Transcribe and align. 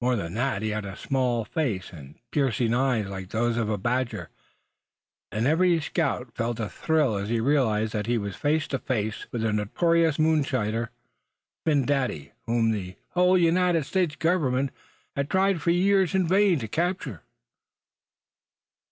More 0.00 0.14
than 0.14 0.34
that, 0.34 0.62
he 0.62 0.68
had 0.68 0.84
a 0.84 0.94
small 0.96 1.44
face, 1.44 1.92
and 1.92 2.14
piercing 2.30 2.72
eyes 2.72 3.08
like 3.08 3.30
those 3.30 3.56
of 3.56 3.68
a 3.68 3.76
badger. 3.76 4.30
And 5.32 5.48
every 5.48 5.80
scout 5.80 6.30
felt 6.36 6.60
a 6.60 6.68
thrill 6.68 7.16
as 7.16 7.28
he 7.28 7.40
realized 7.40 7.92
that 7.92 8.06
he 8.06 8.16
was 8.16 8.36
face 8.36 8.68
to 8.68 8.78
face 8.78 9.26
with 9.32 9.42
the 9.42 9.52
notorious 9.52 10.16
moonshiner, 10.16 10.90
Phin 11.66 11.84
Dady, 11.86 12.30
whom 12.46 12.70
the 12.70 12.94
whole 13.14 13.36
United 13.36 13.84
States 13.84 14.14
Government 14.14 14.70
had 15.16 15.28
tried 15.28 15.60
for 15.60 15.70
years 15.72 16.14
in 16.14 16.28
vain 16.28 16.60
to 16.60 16.68
capture. 16.68 17.24